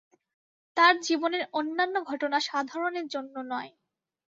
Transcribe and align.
তাঁর 0.77 0.93
জীবনের 1.01 1.43
অন্যান্য 1.53 1.95
ঘটনা 2.03 2.37
সাধারণের 2.49 3.05
জন্য 3.07 3.35
নয়। 3.51 3.71